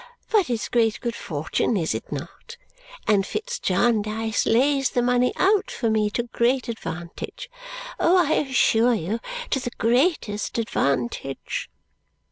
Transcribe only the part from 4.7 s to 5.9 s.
the money out